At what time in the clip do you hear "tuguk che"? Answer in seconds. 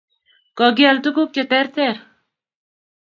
1.03-1.43